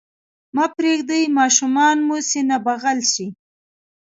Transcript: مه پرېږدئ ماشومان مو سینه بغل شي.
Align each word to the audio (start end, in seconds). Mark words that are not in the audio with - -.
مه 0.55 0.65
پرېږدئ 0.75 1.23
ماشومان 1.37 1.97
مو 2.07 2.15
سینه 2.29 2.57
بغل 2.65 2.99
شي. 3.13 3.27